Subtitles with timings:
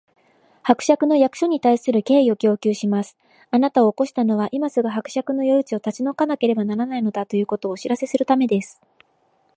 [0.63, 3.15] 「伯爵の役所に対する敬意を要求します！
[3.51, 8.81] あなたを起こしたのは、今すぐ伯爵の領地を立ち退かなければならないのだ、ということをお知らせするためです」